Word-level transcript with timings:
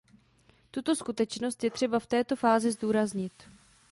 Tuto 0.71 0.95
skutečnost 0.95 1.63
je 1.63 1.71
třeba 1.71 1.99
v 1.99 2.07
této 2.07 2.35
fázi 2.35 2.71
zdůraznit. 2.71 3.33